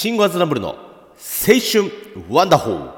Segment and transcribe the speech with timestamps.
[0.00, 0.76] シンゴアズナブルの青
[1.60, 1.92] 春
[2.30, 2.90] ワンダホー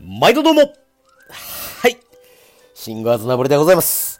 [0.00, 1.98] 毎度どうもはい。
[2.72, 4.18] シンゴアズナブルでございます。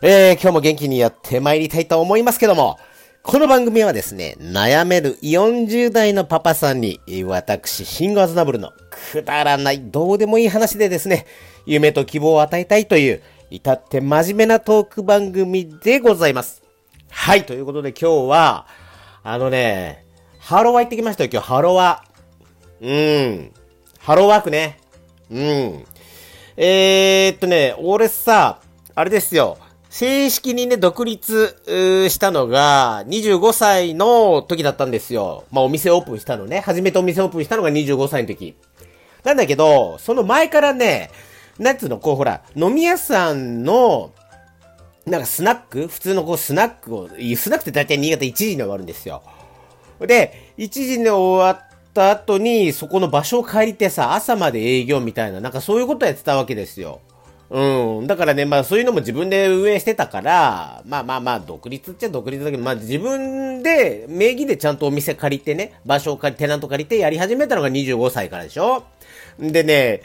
[0.00, 2.78] えー、今日も元気にやって参りたいと思いますけども、
[3.22, 8.72] この番組はですね、悩める40代のパパさんに、私、シンゴアズナブルの
[9.12, 11.26] くだらない、どうでもいい話でですね、
[11.66, 16.62] 夢と希望を与えたいという、至って真面目なトーク番組でございます。
[17.10, 18.66] はい、ということで今日は、
[19.22, 20.04] あのね、
[20.38, 22.04] ハロワ行ってきましたよ、今日、ハロワ。
[22.80, 23.52] うん。
[23.98, 24.78] ハローワークね。
[25.30, 25.84] うん。
[26.56, 28.60] えー、っとね、俺さ、
[28.94, 29.58] あれですよ。
[29.90, 35.44] 正式にね、独立したのが、25歳の時だったんですよ。
[35.50, 36.60] まあ、お店オープンしたのね。
[36.60, 38.54] 初めてお店オープンしたのが25歳の時。
[39.24, 41.10] なんだけど、その前からね、
[41.58, 44.12] なんつうの、こうほら、飲み屋さんの、
[45.06, 49.22] なんかスナック普通のこうスナックを、スナックって大体新潟1時に終わるんですよ。
[50.00, 57.00] で、1時に終わった後に、そこの場所を借りてさ、朝まで営業みたいな、なんかそういうことやってたわけですよ。
[57.50, 58.06] うん。
[58.06, 68.84] だからね、まあそういうのも自分で運営してたから、まあまあまあ、独立っちゃ独立だけど、まあ自分で、名義でちゃんとお店借りてね、場所を借り、テナント借りてやり始めたのが25歳からでしょ
[69.40, 70.02] でね、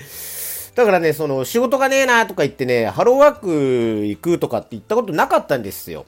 [0.75, 6.05] だからね、その、仕事がねえなとか言ってね、ハローワーク行くとかって言ったことなかったんですよ。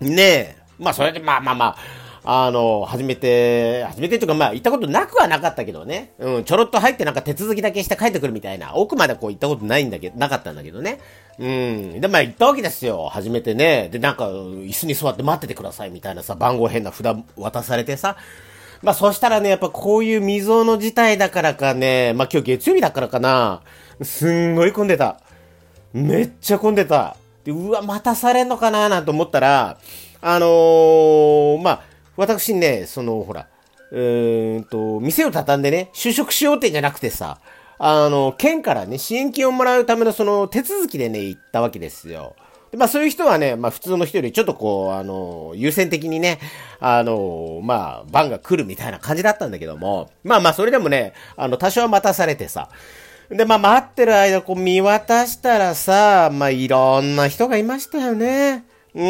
[0.00, 0.56] ねえ。
[0.78, 1.76] まあ、それで、まあまあまあ、
[2.22, 6.12] あの、初めて、初めてというか、まあ、行ったことなくはなかったけどね。
[6.18, 8.74] うん、ちょろっと入ってなんか手続きだけして帰ってくるみたいな。
[8.74, 11.00] 奥までこう行ったことないんだけど、なかったんだけどね。
[11.38, 12.00] うん。
[12.00, 13.08] で、まあ行ったわけですよ。
[13.10, 13.88] 初めてね。
[13.90, 18.16] で、なんか、椅子に座って待っててくださいみたいなさ、番号変な札渡されてさ。
[18.82, 23.62] まあそしたらね、やっぱこういう未曾有の事態だからかね、まあ今日月曜日だからかな。
[24.02, 25.20] すんごい混んでた。
[25.92, 27.16] めっちゃ混んでた。
[27.44, 29.78] で、うわ、待たされんのかななんて思ったら、
[30.22, 31.80] あのー、まあ、
[32.16, 33.48] 私ね、その、ほら、
[33.90, 37.38] うーんと、店を畳んでね、就職しようってんじゃなくてさ、
[37.78, 42.36] あの、県からね、支援金をもらうためのその手続きでね、行ったわけですよ。
[42.70, 46.38] でまあそういう人はね、まあ普通の人よりちょっとこう、あの、優先的にね、
[46.78, 52.68] あの、まあ、番が来るみたいな感じだったんだけども、まあまあそれでもね、あの、多少は待たされてさ、
[53.28, 58.64] で、まあ待ってる間、こう見渡したらさ、まあいろんな人がいましたよね。
[58.94, 59.02] う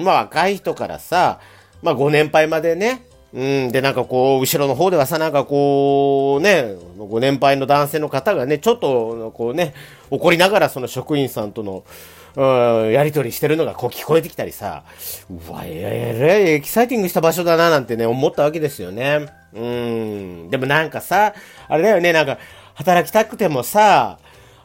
[0.00, 1.40] ん、まあ若い人からさ、
[1.82, 9.74] まあご年配までね、うん、で、なんかこう、後ろの方ではさ、なんかこう、ね、ご年配の男性の方がね、ちょっと、こうね、
[10.10, 11.84] 怒りながらその職員さんとの、
[12.36, 14.84] うん、やりとりしてるのがこう聞こえてきたりさ、
[15.30, 19.26] うわ、えらいエキサイティングした場所だななんてね、思ったわけですよね。
[19.54, 21.34] うん、でもなんかさ、
[21.66, 22.38] あれだよね、なんか、
[22.74, 24.18] 働きたくてもさ、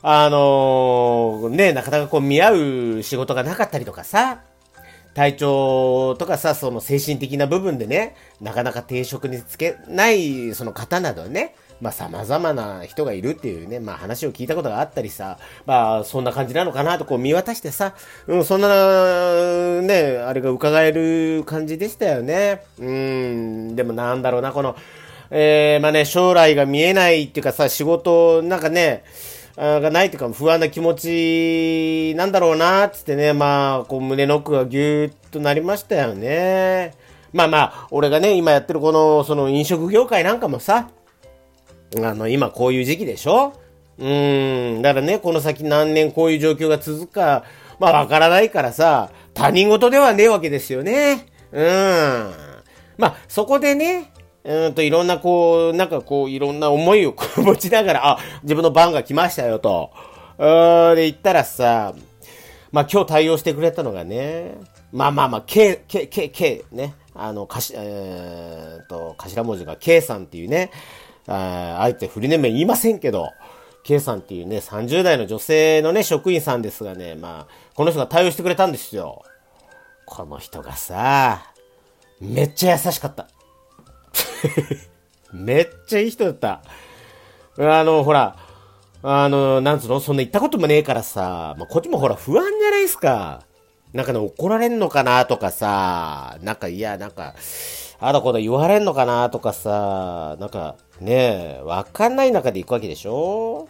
[0.03, 2.51] あのね、なかなかこう見合
[2.97, 4.41] う仕事がなかったりとかさ、
[5.13, 17.95] 体調とかさ、その精神的な部分でね、なかなか定職につけないその方などね、まあ様々な人がいるっていうね、まあ話を聞いたことがあったりさ、まあそんな感じなのかなとこう見渡してさ、
[18.27, 22.63] うん、そんな、ね、あれが伺える感じでしたよね。
[22.79, 24.75] うん、でもなんだろうな、この、
[25.31, 29.03] えー、まあね、将来が見えないっていうかさ、仕事、なんかね、
[29.57, 36.93] がないというか不安な気持ちなんだろうな、つってね、まあ、こう胸の奥がぎゅーっとなりましたよね。
[37.33, 40.89] まあまあ、俺がね、今やってるこの、その飲食業界なんかもさ、
[41.97, 43.53] あの、今こういう時期でしょ？
[43.97, 47.43] うーん、だからね、この先何年こういう状況が続くか、
[47.79, 51.27] まあわからないからさ、他人事ではねえわけですよね。
[51.51, 52.31] うん。
[52.97, 54.11] まあ、そこでね、
[54.43, 59.91] うんといろんなこう、なんかこういろんな思いを持ちながら、あ、自分の番が来ましたよと。
[60.37, 61.93] うーんで言ったらさ、
[62.71, 64.55] まあ今日対応してくれたのがね、
[64.91, 70.71] まあまあまあ、K、K、K、K ね、あの、かし、えー、と、頭文字が K さんっていうね、
[71.27, 73.29] ああえてフリネーム言いませんけど、
[73.83, 79.23] K さんっていうね、30代の女性のね、職員さんですがね、まあ、この人が対応してくれたんですよ。
[80.05, 81.43] この人がさ、
[82.19, 83.27] めっちゃ優しかった。
[85.33, 86.61] めっちゃいい人だった。
[87.57, 88.35] あの、ほら、
[89.03, 89.99] あの、なんつうの？
[89.99, 93.41] そんな言ったこともねえからさ、まあ、こっちもほら不安じゃないですか。
[93.93, 97.33] なんかね、怒られんのかなとかさ、なんか、いや、なんか、
[97.99, 103.67] あだこだ言われんのかなとかさ、なんか、ねえ、わかんない中で行くわけでしょ？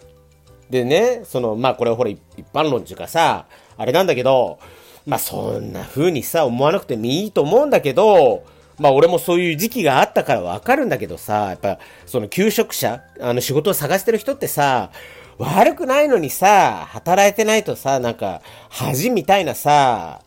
[0.70, 2.20] でね、その、まあこれはほら一
[2.54, 3.46] 般論っていうかさ、
[3.78, 4.60] あれなんだけど、
[5.06, 8.44] まあそんな風にさ、思わなくてもいいと思うんだけど、
[8.78, 14.92] まあ俺もそういう時期があったからわかるんだけどさ、やっぱその求職者、あの仕事を探してる人ってさ、
[15.38, 20.22] 悪くないのにさ、働いてないとさ、なんか、恥みたいなさ、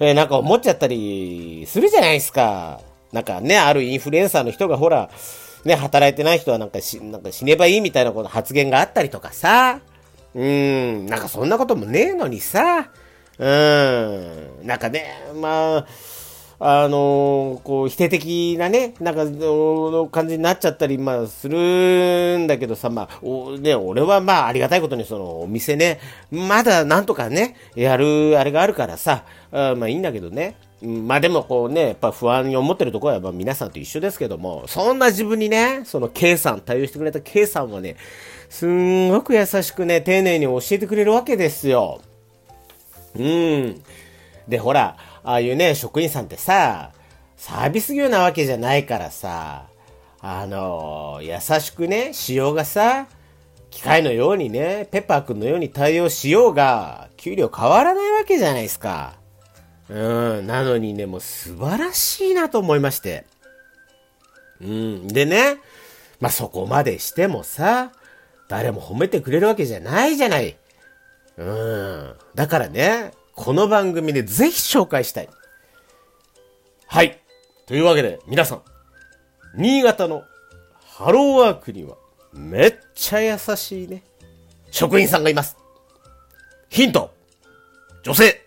[0.00, 2.80] えー、なんか思っちゃったりするじゃないですか。
[3.12, 5.08] なんかね、あるインフルエンサーの人がほら、
[5.66, 9.80] ね、働いてない人はなんかし、なんか死ねばいいみたいなこと発言があったりとかさ、
[10.34, 12.90] うーん、なんかそんなこともねえのにさ、
[13.38, 15.04] うーん、なんかね、
[15.34, 15.86] まあ、
[16.58, 30.56] あのー、こう、否定的なね、なんか、の感じになっちゃったり、まあ、するんだけどさ、まあ、おね、俺はまあ、ありがたいことに、その、お店ね、まだなんとかね、やる、あれがあるからさ、あまあいいんだけどね。
[30.82, 37.96] まあでもこうね、やっぱ不安に思ってるところはまあ皆さんと一緒ですけども、そんな自分にね、その K さん、対応してくれた K さんはね、
[38.50, 42.00] すんごく優しくね、丁寧に教えてくれるわけですよ。
[43.18, 43.82] うん。
[44.46, 46.92] で、ほら、ああいうね、職員さんってさ、
[47.36, 49.66] サービス業なわけじゃないからさ、
[50.20, 53.06] あの優しくね、仕様がさ、
[53.70, 59.14] 機械のようにね、ペッパーくんのように対応しようが、給料変わらないわけじゃないですか。
[59.88, 63.24] うん、なのにね、もう素晴らしいなと思いまして。
[64.60, 65.58] うん、でね、
[66.20, 67.92] まあ、そこまでしてもさ、
[68.48, 70.56] 誰も褒めてくれるわけじゃないじゃない。
[71.36, 72.14] うん。
[72.34, 75.28] だからね、この番組でぜひ紹介したい。
[76.86, 77.20] はい。
[77.66, 78.62] というわけで、皆さん、
[79.56, 80.24] 新潟の
[80.80, 81.96] ハローワークには
[82.32, 84.02] めっちゃ優しいね、
[84.70, 85.56] 職員さんがいます。
[86.68, 87.12] ヒント
[88.02, 88.45] 女性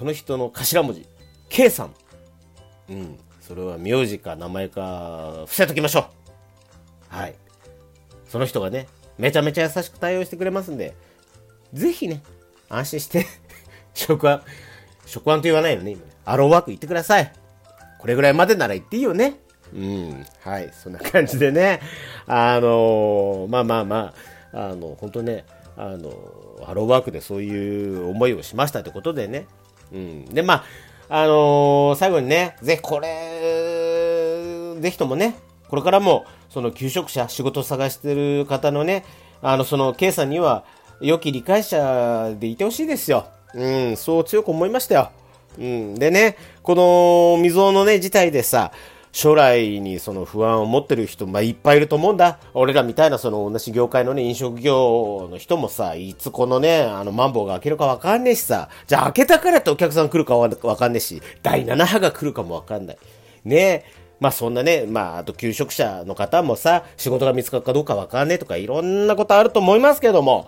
[0.00, 1.06] その人の頭文字、
[1.50, 1.94] K さん。
[2.88, 3.18] うん。
[3.38, 6.06] それは名字か名前か伏せときましょ
[7.10, 7.14] う。
[7.14, 7.34] はい。
[8.26, 8.88] その人がね、
[9.18, 10.94] めちゃめちゃ優しく対応してくれますんで、
[11.74, 12.22] ぜひね、
[12.70, 13.26] 安心して
[13.92, 14.42] 職案、
[15.04, 16.12] 職案と言わないよね、今ね。
[16.24, 17.30] アローワーク行ってください。
[17.98, 19.34] これぐらいまでなら行っていいよね。
[19.74, 20.24] うん。
[20.40, 20.70] はい。
[20.72, 21.82] そんな感じでね。
[22.26, 24.14] あのー、まあまあま
[24.54, 25.44] あ、あの、本当ね、
[25.76, 26.10] あの、
[26.64, 29.46] ハローワークでそういう思いをしましたってことでね。
[29.92, 30.24] うん。
[30.26, 30.64] で、ま
[31.08, 35.36] あ、あのー、最後にね、ぜひこれ、ぜひともね、
[35.68, 39.04] これからも、その求職者、仕事探してる方のね、
[39.42, 40.64] あの、その、K さんには、
[41.00, 43.26] 良き理解者でいてほしいですよ。
[43.54, 45.10] うん、そう強く思いましたよ。
[45.58, 45.94] うん。
[45.94, 48.72] でね、この未曾有のね、事態でさ、
[49.12, 52.38] 将来にその不安を持ってる人、まあ、いっぱいいると思うんだ。
[52.54, 62.98] 俺らみたいなその同じ業界のね、飲食業の人もさ、いつこのね、あの、マンボウが開けるかわかんねえしさ、じゃあ開けたからってお客さん来るかわかんねえし、第7波が来るかもわかんない。
[63.44, 63.84] ねえ。
[64.20, 70.46] まあそんなね、まああと求職者の方もさ、仕事が見つかるかどうかわかんねえとかいろんなことあると思いますけども、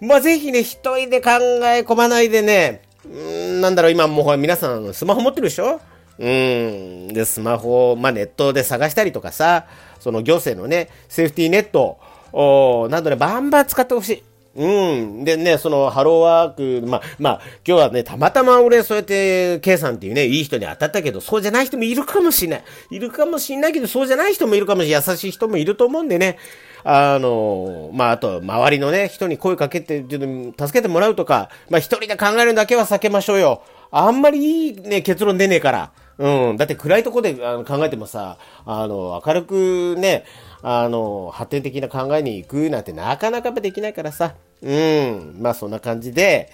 [0.00, 5.80] まあ、ぜひね、一人で考え込まないでね、うんなんだろう、今もう皆さんスマホ持ってるでしょ？
[6.22, 7.08] うん。
[7.08, 9.66] で、スマホを、まあ、ネットで探したりとかさ、
[9.98, 11.98] その行政のね、セーフティーネット
[12.32, 14.22] を、などね、バンバン使ってほしい。
[14.54, 15.24] うん。
[15.24, 22.64] でね、その、ハローワーク、まあ、まあ、今日はね、たまたま俺、そうやって、K さんっていうね、いい人に当たったけど、そうじゃない人もいるかもしれない。
[22.90, 25.04] いるかもしれないけど、そうじゃない人もいるかもしれない。
[25.08, 26.38] 優しい人もいると思うんでね。
[26.84, 33.62] あの、まあ、あと、周りのね、人に声かけて、ちょっと助けてもらうとか、まあ、一人で考えるだけは避けましょうよ。
[33.90, 35.90] あんまりいいね、結論出ねえから。
[36.18, 36.56] うん。
[36.56, 40.24] だって暗いとこであの考えてもさ、あの、明るくね、
[40.62, 44.34] あの、発展的な考えに行くなんてなかなかできないからさ。
[44.62, 45.36] うん。
[45.40, 46.50] まあそんな感じで、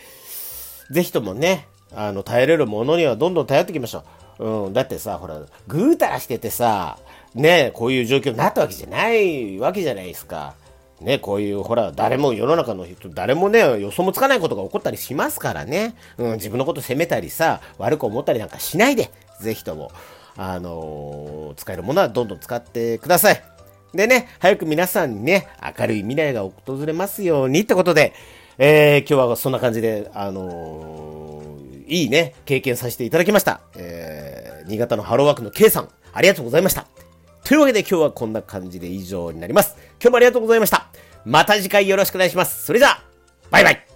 [0.90, 4.04] ぜひともね、あの、耐えれるものにはどんどん頼っていきましょ
[4.38, 4.44] う。
[4.44, 4.72] うん。
[4.72, 6.98] だってさ、ほら、ぐうたらしててさ、
[7.34, 10.54] ね、こういう状況になったわけじゃないわけじゃないですか。
[11.00, 15.94] ね、こういう、ほら、誰も世の中の人、誰もね、予想もつかないことが起こったりしますからね。
[16.16, 19.90] うん、自分のこと責めたりさ、悪く思ったりなんかしないで、ぜひとも、
[20.36, 23.42] あのー、使えるものはどんどん使ってください。
[23.94, 28.12] でね、早く皆さんにね、明るい未来が訪れますようにってことで、
[28.58, 33.60] えー、今日はそんな感じで、あのー、いいね、経験させていただきました。
[33.76, 36.86] えー、新潟のハローワークの K さん、ありがとうございました。
[37.44, 39.76] というわけで今日はこんな感じで以上になります。
[40.00, 40.88] 今日もありがとうございました。
[41.24, 42.66] また次回よろしくお願いします。
[42.66, 43.02] それじゃあ、
[43.50, 43.87] バイバイ